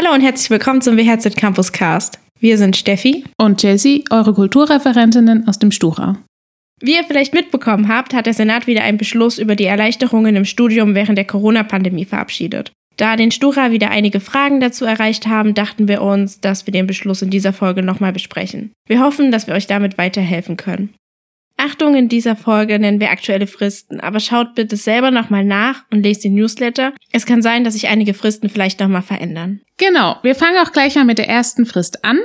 Hallo 0.00 0.14
und 0.14 0.20
herzlich 0.20 0.48
willkommen 0.48 0.80
zum 0.80 0.96
WHZ 0.96 1.36
Campus 1.36 1.72
Cast. 1.72 2.20
Wir 2.38 2.56
sind 2.56 2.76
Steffi 2.76 3.24
und 3.36 3.64
Jessie, 3.64 4.04
eure 4.10 4.32
Kulturreferentinnen 4.32 5.48
aus 5.48 5.58
dem 5.58 5.72
Stura. 5.72 6.18
Wie 6.80 6.94
ihr 6.94 7.02
vielleicht 7.02 7.34
mitbekommen 7.34 7.88
habt, 7.88 8.14
hat 8.14 8.26
der 8.26 8.32
Senat 8.32 8.68
wieder 8.68 8.84
einen 8.84 8.96
Beschluss 8.96 9.40
über 9.40 9.56
die 9.56 9.64
Erleichterungen 9.64 10.36
im 10.36 10.44
Studium 10.44 10.94
während 10.94 11.18
der 11.18 11.24
Corona-Pandemie 11.24 12.04
verabschiedet. 12.04 12.70
Da 12.96 13.16
den 13.16 13.32
Stura 13.32 13.72
wieder 13.72 13.90
einige 13.90 14.20
Fragen 14.20 14.60
dazu 14.60 14.84
erreicht 14.84 15.26
haben, 15.26 15.54
dachten 15.54 15.88
wir 15.88 16.00
uns, 16.00 16.40
dass 16.40 16.64
wir 16.64 16.72
den 16.72 16.86
Beschluss 16.86 17.22
in 17.22 17.30
dieser 17.30 17.52
Folge 17.52 17.82
nochmal 17.82 18.12
besprechen. 18.12 18.70
Wir 18.86 19.00
hoffen, 19.00 19.32
dass 19.32 19.48
wir 19.48 19.54
euch 19.54 19.66
damit 19.66 19.98
weiterhelfen 19.98 20.56
können. 20.56 20.94
Achtung, 21.60 21.96
in 21.96 22.08
dieser 22.08 22.36
Folge 22.36 22.78
nennen 22.78 23.00
wir 23.00 23.10
aktuelle 23.10 23.48
Fristen, 23.48 23.98
aber 23.98 24.20
schaut 24.20 24.54
bitte 24.54 24.76
selber 24.76 25.10
nochmal 25.10 25.44
nach 25.44 25.82
und 25.90 26.04
lest 26.04 26.22
den 26.22 26.34
Newsletter. 26.34 26.92
Es 27.12 27.26
kann 27.26 27.42
sein, 27.42 27.64
dass 27.64 27.74
sich 27.74 27.88
einige 27.88 28.14
Fristen 28.14 28.48
vielleicht 28.48 28.78
nochmal 28.78 29.02
verändern. 29.02 29.60
Genau, 29.76 30.16
wir 30.22 30.36
fangen 30.36 30.58
auch 30.58 30.70
gleich 30.70 30.94
mal 30.94 31.04
mit 31.04 31.18
der 31.18 31.28
ersten 31.28 31.66
Frist 31.66 32.04
an. 32.04 32.20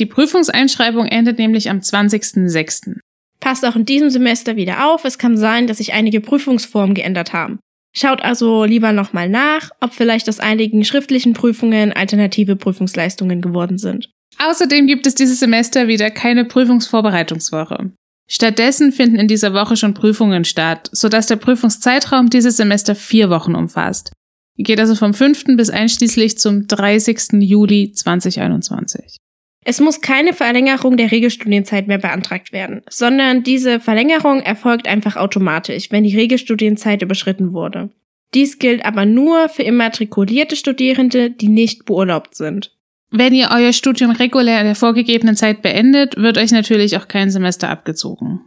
Die 0.00 0.06
Prüfungseinschreibung 0.06 1.06
endet 1.06 1.38
nämlich 1.38 1.70
am 1.70 1.78
20.06. 1.78 2.96
Passt 3.38 3.64
auch 3.64 3.76
in 3.76 3.84
diesem 3.84 4.10
Semester 4.10 4.56
wieder 4.56 4.92
auf, 4.92 5.04
es 5.04 5.18
kann 5.18 5.36
sein, 5.36 5.68
dass 5.68 5.78
sich 5.78 5.92
einige 5.92 6.20
Prüfungsformen 6.20 6.94
geändert 6.94 7.32
haben. 7.32 7.60
Schaut 7.96 8.22
also 8.22 8.64
lieber 8.64 8.90
nochmal 8.90 9.28
nach, 9.28 9.70
ob 9.80 9.94
vielleicht 9.94 10.28
aus 10.28 10.40
einigen 10.40 10.84
schriftlichen 10.84 11.32
Prüfungen 11.32 11.92
alternative 11.92 12.56
Prüfungsleistungen 12.56 13.40
geworden 13.40 13.78
sind. 13.78 14.10
Außerdem 14.38 14.88
gibt 14.88 15.06
es 15.06 15.14
dieses 15.14 15.38
Semester 15.38 15.86
wieder 15.86 16.10
keine 16.10 16.44
Prüfungsvorbereitungswoche. 16.44 17.92
Stattdessen 18.26 18.92
finden 18.92 19.16
in 19.16 19.28
dieser 19.28 19.52
Woche 19.52 19.76
schon 19.76 19.94
Prüfungen 19.94 20.44
statt, 20.44 20.88
sodass 20.92 21.26
der 21.26 21.36
Prüfungszeitraum 21.36 22.30
dieses 22.30 22.56
Semester 22.56 22.94
vier 22.94 23.30
Wochen 23.30 23.54
umfasst. 23.54 24.12
Geht 24.56 24.80
also 24.80 24.94
vom 24.94 25.14
5. 25.14 25.56
bis 25.56 25.68
einschließlich 25.68 26.38
zum 26.38 26.66
30. 26.66 27.40
Juli 27.40 27.92
2021. 27.92 29.18
Es 29.64 29.80
muss 29.80 30.00
keine 30.00 30.34
Verlängerung 30.34 30.96
der 30.96 31.10
Regelstudienzeit 31.10 31.88
mehr 31.88 31.98
beantragt 31.98 32.52
werden, 32.52 32.82
sondern 32.88 33.42
diese 33.42 33.80
Verlängerung 33.80 34.40
erfolgt 34.40 34.86
einfach 34.86 35.16
automatisch, 35.16 35.90
wenn 35.90 36.04
die 36.04 36.16
Regelstudienzeit 36.16 37.02
überschritten 37.02 37.52
wurde. 37.52 37.90
Dies 38.34 38.58
gilt 38.58 38.84
aber 38.84 39.06
nur 39.06 39.48
für 39.48 39.62
immatrikulierte 39.62 40.56
Studierende, 40.56 41.30
die 41.30 41.48
nicht 41.48 41.86
beurlaubt 41.86 42.34
sind. 42.34 42.73
Wenn 43.16 43.32
ihr 43.32 43.50
euer 43.52 43.72
Studium 43.72 44.10
regulär 44.10 44.58
in 44.58 44.66
der 44.66 44.74
vorgegebenen 44.74 45.36
Zeit 45.36 45.62
beendet, 45.62 46.16
wird 46.16 46.36
euch 46.36 46.50
natürlich 46.50 46.96
auch 46.96 47.06
kein 47.06 47.30
Semester 47.30 47.68
abgezogen. 47.68 48.40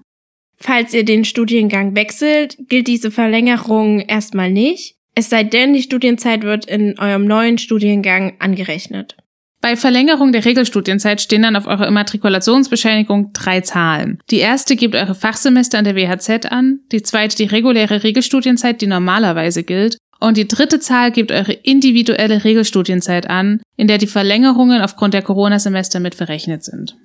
Falls 0.57 0.93
ihr 0.93 1.05
den 1.05 1.23
Studiengang 1.23 1.95
wechselt, 1.95 2.57
gilt 2.67 2.87
diese 2.87 3.09
Verlängerung 3.09 4.01
erstmal 4.01 4.51
nicht, 4.51 4.95
es 5.15 5.29
sei 5.29 5.45
denn, 5.45 5.73
die 5.73 5.81
Studienzeit 5.81 6.43
wird 6.43 6.65
in 6.65 6.99
eurem 6.99 7.25
neuen 7.25 7.57
Studiengang 7.57 8.35
angerechnet. 8.39 9.15
Bei 9.61 9.75
Verlängerung 9.75 10.33
der 10.33 10.45
Regelstudienzeit 10.45 11.21
stehen 11.21 11.41
dann 11.43 11.55
auf 11.55 11.65
eurer 11.65 11.87
Immatrikulationsbescheinigung 11.87 13.31
drei 13.33 13.61
Zahlen. 13.61 14.19
Die 14.29 14.37
erste 14.37 14.75
gibt 14.75 14.95
eure 14.95 15.15
Fachsemester 15.15 15.79
an 15.79 15.85
der 15.85 15.95
WHZ 15.95 16.45
an, 16.51 16.81
die 16.91 17.01
zweite 17.01 17.37
die 17.37 17.45
reguläre 17.45 18.03
Regelstudienzeit, 18.03 18.81
die 18.81 18.87
normalerweise 18.87 19.63
gilt, 19.63 19.97
und 20.19 20.37
die 20.37 20.47
dritte 20.47 20.79
Zahl 20.79 21.11
gibt 21.11 21.31
eure 21.31 21.53
individuelle 21.53 22.43
Regelstudienzeit 22.43 23.29
an, 23.29 23.61
in 23.75 23.87
der 23.87 23.97
die 23.97 24.07
Verlängerungen 24.07 24.81
aufgrund 24.81 25.13
der 25.13 25.21
Corona-Semester 25.21 25.99
mit 25.99 26.15
verrechnet 26.15 26.63
sind. 26.63 26.95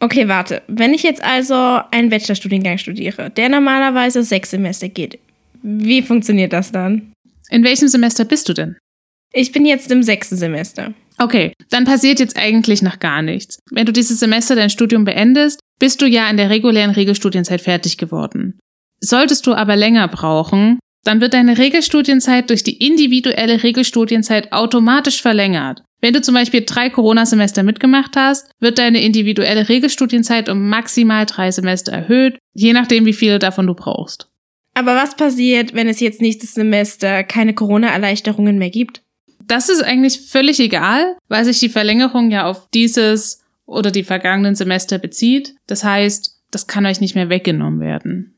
Okay, 0.00 0.28
warte. 0.28 0.62
Wenn 0.66 0.92
ich 0.92 1.02
jetzt 1.02 1.22
also 1.22 1.80
einen 1.90 2.10
Bachelorstudiengang 2.10 2.78
studiere, 2.78 3.30
der 3.30 3.48
normalerweise 3.48 4.22
sechs 4.22 4.50
Semester 4.50 4.88
geht, 4.88 5.18
wie 5.62 6.02
funktioniert 6.02 6.52
das 6.52 6.72
dann? 6.72 7.12
In 7.50 7.64
welchem 7.64 7.88
Semester 7.88 8.24
bist 8.24 8.48
du 8.48 8.52
denn? 8.52 8.76
Ich 9.32 9.52
bin 9.52 9.66
jetzt 9.66 9.90
im 9.90 10.02
sechsten 10.02 10.36
Semester. 10.36 10.94
Okay, 11.18 11.52
dann 11.70 11.84
passiert 11.84 12.20
jetzt 12.20 12.36
eigentlich 12.36 12.82
noch 12.82 12.98
gar 12.98 13.22
nichts. 13.22 13.58
Wenn 13.70 13.86
du 13.86 13.92
dieses 13.92 14.20
Semester 14.20 14.56
dein 14.56 14.70
Studium 14.70 15.04
beendest, 15.04 15.60
bist 15.78 16.02
du 16.02 16.06
ja 16.06 16.28
in 16.28 16.36
der 16.36 16.50
regulären 16.50 16.90
Regelstudienzeit 16.90 17.60
fertig 17.60 17.98
geworden. 17.98 18.58
Solltest 19.00 19.46
du 19.46 19.54
aber 19.54 19.76
länger 19.76 20.08
brauchen, 20.08 20.78
dann 21.04 21.20
wird 21.20 21.34
deine 21.34 21.58
Regelstudienzeit 21.58 22.50
durch 22.50 22.64
die 22.64 22.84
individuelle 22.84 23.62
Regelstudienzeit 23.62 24.52
automatisch 24.52 25.22
verlängert. 25.22 25.82
Wenn 26.00 26.12
du 26.12 26.20
zum 26.20 26.34
Beispiel 26.34 26.64
drei 26.66 26.90
Corona-Semester 26.90 27.62
mitgemacht 27.62 28.16
hast, 28.16 28.50
wird 28.60 28.78
deine 28.78 29.02
individuelle 29.02 29.68
Regelstudienzeit 29.68 30.48
um 30.48 30.68
maximal 30.68 31.24
drei 31.24 31.50
Semester 31.50 31.92
erhöht, 31.92 32.38
je 32.52 32.72
nachdem, 32.72 33.06
wie 33.06 33.14
viele 33.14 33.38
davon 33.38 33.66
du 33.66 33.74
brauchst. 33.74 34.28
Aber 34.74 34.96
was 34.96 35.16
passiert, 35.16 35.72
wenn 35.72 35.88
es 35.88 36.00
jetzt 36.00 36.20
nächstes 36.20 36.54
Semester 36.54 37.22
keine 37.22 37.54
Corona-Erleichterungen 37.54 38.58
mehr 38.58 38.70
gibt? 38.70 39.02
Das 39.46 39.68
ist 39.68 39.82
eigentlich 39.82 40.20
völlig 40.28 40.58
egal, 40.58 41.16
weil 41.28 41.44
sich 41.44 41.60
die 41.60 41.68
Verlängerung 41.68 42.30
ja 42.30 42.46
auf 42.46 42.68
dieses 42.72 43.42
oder 43.66 43.90
die 43.90 44.04
vergangenen 44.04 44.54
Semester 44.54 44.98
bezieht. 44.98 45.54
Das 45.66 45.84
heißt, 45.84 46.42
das 46.50 46.66
kann 46.66 46.86
euch 46.86 47.00
nicht 47.00 47.14
mehr 47.14 47.28
weggenommen 47.28 47.80
werden. 47.80 48.33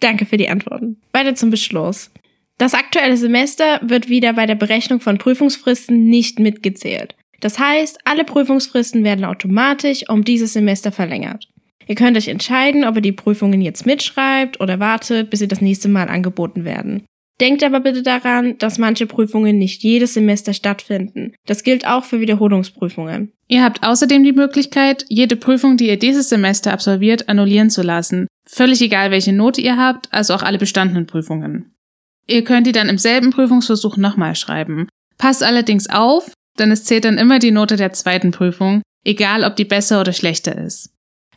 Danke 0.00 0.26
für 0.26 0.36
die 0.36 0.48
Antworten. 0.48 1.00
Weiter 1.12 1.34
zum 1.34 1.50
Beschluss. 1.50 2.10
Das 2.58 2.74
aktuelle 2.74 3.16
Semester 3.16 3.80
wird 3.82 4.08
wieder 4.08 4.32
bei 4.34 4.46
der 4.46 4.54
Berechnung 4.54 5.00
von 5.00 5.18
Prüfungsfristen 5.18 6.04
nicht 6.04 6.38
mitgezählt. 6.38 7.14
Das 7.40 7.58
heißt, 7.58 8.00
alle 8.04 8.24
Prüfungsfristen 8.24 9.02
werden 9.04 9.24
automatisch 9.24 10.08
um 10.08 10.24
dieses 10.24 10.52
Semester 10.52 10.92
verlängert. 10.92 11.48
Ihr 11.86 11.94
könnt 11.94 12.16
euch 12.16 12.28
entscheiden, 12.28 12.84
ob 12.84 12.96
ihr 12.96 13.02
die 13.02 13.12
Prüfungen 13.12 13.60
jetzt 13.62 13.86
mitschreibt 13.86 14.60
oder 14.60 14.78
wartet, 14.78 15.30
bis 15.30 15.40
sie 15.40 15.48
das 15.48 15.60
nächste 15.60 15.88
Mal 15.88 16.08
angeboten 16.08 16.64
werden. 16.64 17.04
Denkt 17.40 17.64
aber 17.64 17.80
bitte 17.80 18.02
daran, 18.02 18.58
dass 18.58 18.78
manche 18.78 19.06
Prüfungen 19.06 19.56
nicht 19.58 19.82
jedes 19.82 20.12
Semester 20.12 20.52
stattfinden. 20.52 21.32
Das 21.46 21.64
gilt 21.64 21.86
auch 21.86 22.04
für 22.04 22.20
Wiederholungsprüfungen. 22.20 23.32
Ihr 23.48 23.64
habt 23.64 23.82
außerdem 23.82 24.22
die 24.22 24.32
Möglichkeit, 24.32 25.06
jede 25.08 25.36
Prüfung, 25.36 25.78
die 25.78 25.88
ihr 25.88 25.98
dieses 25.98 26.28
Semester 26.28 26.72
absolviert, 26.72 27.30
annullieren 27.30 27.70
zu 27.70 27.82
lassen. 27.82 28.26
Völlig 28.46 28.82
egal, 28.82 29.10
welche 29.10 29.32
Note 29.32 29.60
ihr 29.62 29.78
habt, 29.78 30.12
also 30.12 30.34
auch 30.34 30.42
alle 30.42 30.58
bestandenen 30.58 31.06
Prüfungen. 31.06 31.74
Ihr 32.26 32.44
könnt 32.44 32.66
die 32.66 32.72
dann 32.72 32.90
im 32.90 32.98
selben 32.98 33.30
Prüfungsversuch 33.30 33.96
nochmal 33.96 34.36
schreiben. 34.36 34.86
Passt 35.16 35.42
allerdings 35.42 35.88
auf, 35.88 36.32
denn 36.58 36.70
es 36.70 36.84
zählt 36.84 37.06
dann 37.06 37.18
immer 37.18 37.38
die 37.38 37.50
Note 37.50 37.76
der 37.76 37.92
zweiten 37.92 38.32
Prüfung, 38.32 38.82
egal 39.04 39.44
ob 39.44 39.56
die 39.56 39.64
besser 39.64 40.00
oder 40.02 40.12
schlechter 40.12 40.56
ist. 40.58 40.90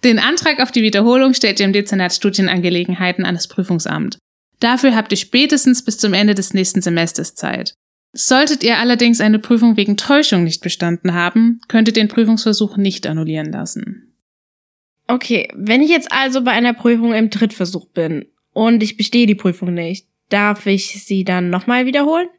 Den 0.03 0.19
Antrag 0.19 0.59
auf 0.59 0.71
die 0.71 0.83
Wiederholung 0.83 1.33
stellt 1.33 1.61
ihr 1.61 1.65
im 1.65 1.73
Dezernat 1.73 2.13
Studienangelegenheiten 2.13 3.23
an 3.25 3.35
das 3.35 3.47
Prüfungsamt. 3.47 4.17
Dafür 4.63 4.95
habt 4.95 5.11
ihr 5.11 5.17
spätestens 5.17 5.83
bis 5.83 5.97
zum 5.97 6.13
Ende 6.13 6.35
des 6.35 6.53
nächsten 6.53 6.81
Semesters 6.81 7.35
Zeit. 7.35 7.73
Solltet 8.13 8.63
ihr 8.63 8.77
allerdings 8.77 9.19
eine 9.19 9.37
Prüfung 9.37 9.75
wegen 9.75 9.97
Täuschung 9.97 10.45
nicht 10.45 10.63
bestanden 10.63 11.13
haben, 11.13 11.59
könnt 11.67 11.89
ihr 11.89 11.93
den 11.93 12.07
Prüfungsversuch 12.07 12.77
nicht 12.77 13.05
annullieren 13.05 13.51
lassen. 13.51 14.15
Okay, 15.05 15.49
wenn 15.53 15.81
ich 15.81 15.89
jetzt 15.89 16.13
also 16.13 16.45
bei 16.45 16.51
einer 16.51 16.73
Prüfung 16.73 17.13
im 17.13 17.29
Drittversuch 17.29 17.89
bin 17.89 18.25
und 18.53 18.81
ich 18.81 18.95
bestehe 18.95 19.27
die 19.27 19.35
Prüfung 19.35 19.73
nicht, 19.73 20.07
darf 20.29 20.65
ich 20.65 21.03
sie 21.03 21.25
dann 21.25 21.49
nochmal 21.49 21.85
wiederholen? 21.85 22.29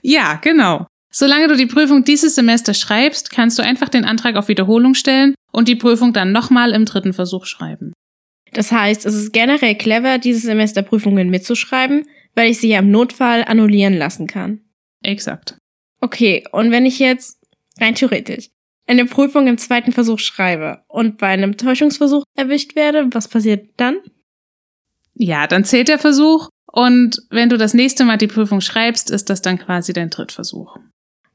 Ja, 0.00 0.36
genau. 0.36 0.86
Solange 1.12 1.48
du 1.48 1.56
die 1.56 1.66
Prüfung 1.66 2.04
dieses 2.04 2.36
Semester 2.36 2.72
schreibst, 2.72 3.30
kannst 3.30 3.58
du 3.58 3.62
einfach 3.62 3.90
den 3.90 4.06
Antrag 4.06 4.36
auf 4.36 4.48
Wiederholung 4.48 4.94
stellen 4.94 5.34
und 5.52 5.68
die 5.68 5.76
Prüfung 5.76 6.14
dann 6.14 6.32
nochmal 6.32 6.72
im 6.72 6.86
dritten 6.86 7.12
Versuch 7.12 7.44
schreiben. 7.44 7.92
Das 8.52 8.72
heißt, 8.72 9.04
es 9.06 9.14
ist 9.14 9.32
generell 9.32 9.74
clever, 9.74 10.18
dieses 10.18 10.42
Semester 10.42 10.82
Prüfungen 10.82 11.30
mitzuschreiben, 11.30 12.08
weil 12.34 12.50
ich 12.50 12.58
sie 12.58 12.68
ja 12.68 12.78
im 12.78 12.90
Notfall 12.90 13.44
annullieren 13.44 13.94
lassen 13.94 14.26
kann. 14.26 14.60
Exakt. 15.02 15.58
Okay, 16.00 16.44
und 16.52 16.70
wenn 16.70 16.86
ich 16.86 16.98
jetzt, 16.98 17.38
rein 17.80 17.94
theoretisch, 17.94 18.50
eine 18.86 19.04
Prüfung 19.04 19.46
im 19.48 19.58
zweiten 19.58 19.92
Versuch 19.92 20.20
schreibe 20.20 20.84
und 20.88 21.18
bei 21.18 21.28
einem 21.28 21.56
Täuschungsversuch 21.56 22.22
erwischt 22.36 22.76
werde, 22.76 23.08
was 23.12 23.28
passiert 23.28 23.70
dann? 23.76 23.96
Ja, 25.14 25.46
dann 25.46 25.64
zählt 25.64 25.88
der 25.88 25.98
Versuch 25.98 26.48
und 26.70 27.22
wenn 27.30 27.48
du 27.48 27.56
das 27.56 27.74
nächste 27.74 28.04
Mal 28.04 28.18
die 28.18 28.26
Prüfung 28.26 28.60
schreibst, 28.60 29.10
ist 29.10 29.30
das 29.30 29.42
dann 29.42 29.58
quasi 29.58 29.92
dein 29.92 30.10
Drittversuch. 30.10 30.78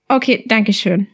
Okay, 0.07 0.45
danke 0.47 0.71
schön. 0.71 1.07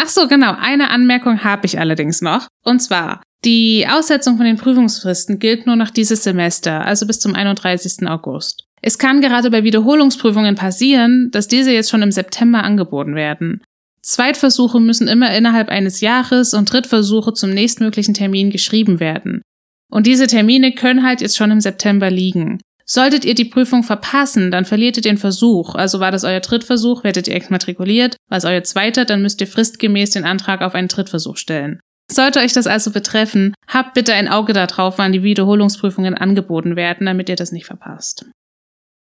Ach 0.00 0.08
so, 0.08 0.26
genau. 0.26 0.54
Eine 0.58 0.90
Anmerkung 0.90 1.44
habe 1.44 1.66
ich 1.66 1.78
allerdings 1.78 2.22
noch. 2.22 2.48
Und 2.64 2.80
zwar, 2.80 3.22
die 3.44 3.86
Aussetzung 3.90 4.36
von 4.36 4.46
den 4.46 4.56
Prüfungsfristen 4.56 5.38
gilt 5.38 5.66
nur 5.66 5.76
noch 5.76 5.90
dieses 5.90 6.22
Semester, 6.22 6.84
also 6.84 7.06
bis 7.06 7.18
zum 7.18 7.34
31. 7.34 8.08
August. 8.08 8.64
Es 8.82 8.98
kann 8.98 9.20
gerade 9.20 9.50
bei 9.50 9.64
Wiederholungsprüfungen 9.64 10.54
passieren, 10.54 11.30
dass 11.32 11.48
diese 11.48 11.72
jetzt 11.72 11.90
schon 11.90 12.02
im 12.02 12.12
September 12.12 12.62
angeboten 12.64 13.14
werden. 13.14 13.62
Zweitversuche 14.02 14.80
müssen 14.80 15.06
immer 15.06 15.34
innerhalb 15.34 15.68
eines 15.68 16.00
Jahres 16.00 16.54
und 16.54 16.72
Drittversuche 16.72 17.32
zum 17.32 17.50
nächstmöglichen 17.50 18.14
Termin 18.14 18.50
geschrieben 18.50 18.98
werden. 18.98 19.42
Und 19.90 20.06
diese 20.06 20.26
Termine 20.26 20.72
können 20.72 21.04
halt 21.04 21.20
jetzt 21.20 21.36
schon 21.36 21.52
im 21.52 21.60
September 21.60 22.10
liegen. 22.10 22.60
Solltet 22.84 23.24
ihr 23.24 23.34
die 23.34 23.44
Prüfung 23.44 23.84
verpassen, 23.84 24.50
dann 24.50 24.64
verliert 24.64 24.96
ihr 24.96 25.02
den 25.02 25.18
Versuch. 25.18 25.76
Also 25.76 26.00
war 26.00 26.10
das 26.10 26.24
euer 26.24 26.40
Drittversuch, 26.40 27.04
werdet 27.04 27.28
ihr 27.28 27.34
exmatrikuliert. 27.34 28.16
War 28.28 28.38
es 28.38 28.44
euer 28.44 28.64
zweiter, 28.64 29.04
dann 29.04 29.22
müsst 29.22 29.40
ihr 29.40 29.46
fristgemäß 29.46 30.10
den 30.10 30.24
Antrag 30.24 30.62
auf 30.62 30.74
einen 30.74 30.88
Drittversuch 30.88 31.36
stellen. 31.36 31.78
Sollte 32.10 32.40
euch 32.40 32.52
das 32.52 32.66
also 32.66 32.90
betreffen, 32.90 33.54
habt 33.66 33.94
bitte 33.94 34.12
ein 34.12 34.28
Auge 34.28 34.52
darauf, 34.52 34.98
wann 34.98 35.12
die 35.12 35.22
Wiederholungsprüfungen 35.22 36.14
angeboten 36.14 36.76
werden, 36.76 37.06
damit 37.06 37.28
ihr 37.28 37.36
das 37.36 37.52
nicht 37.52 37.66
verpasst. 37.66 38.26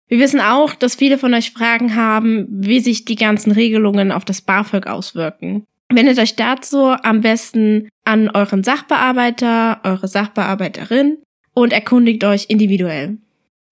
Wir 0.07 0.19
wissen 0.19 0.39
auch, 0.39 0.75
dass 0.75 0.95
viele 0.95 1.18
von 1.18 1.33
euch 1.33 1.51
Fragen 1.51 1.95
haben, 1.95 2.47
wie 2.50 2.80
sich 2.80 3.06
die 3.06 3.15
ganzen 3.15 3.51
Regelungen 3.51 4.12
auf 4.12 4.25
das 4.25 4.42
BAföG 4.42 4.88
auswirken. 4.88 5.65
Wendet 5.92 6.19
euch 6.19 6.36
dazu 6.36 6.89
am 6.89 7.21
besten 7.21 7.89
an 8.06 8.30
euren 8.30 8.63
Sachbearbeiter, 8.63 9.81
eure 9.83 10.07
Sachbearbeiterin 10.07 11.18
und 11.53 11.74
erkundigt 11.74 12.24
euch 12.24 12.45
individuell. 12.50 13.18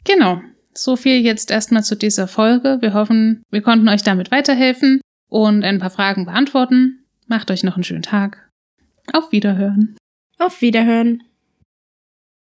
Genau. 0.06 0.42
So 0.76 0.96
viel 0.96 1.22
jetzt 1.22 1.52
erstmal 1.52 1.84
zu 1.84 1.96
dieser 1.96 2.28
Folge. 2.28 2.78
Wir 2.82 2.94
hoffen, 2.94 3.44
wir 3.52 3.62
konnten 3.62 3.90
euch 3.90 4.02
damit 4.02 4.32
weiterhelfen 4.32 5.02
und 5.30 5.64
ein 5.64 5.80
paar 5.80 5.92
Fragen 5.92 6.26
beantworten. 6.26 7.06
Macht 7.28 7.52
euch 7.52 7.64
noch 7.64 7.76
einen 7.76 7.84
schönen 7.84 8.02
Tag. 8.02 8.50
Auf 9.12 9.32
Wiederhören. 9.32 9.98
Auf 10.40 10.62
Wiederhören. 10.62 11.24